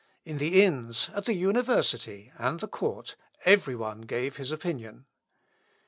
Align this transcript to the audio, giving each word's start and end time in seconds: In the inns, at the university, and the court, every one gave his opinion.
In 0.25 0.39
the 0.39 0.63
inns, 0.63 1.11
at 1.13 1.25
the 1.25 1.35
university, 1.35 2.31
and 2.35 2.59
the 2.59 2.67
court, 2.67 3.15
every 3.45 3.75
one 3.75 4.01
gave 4.01 4.37
his 4.37 4.49
opinion. 4.51 5.05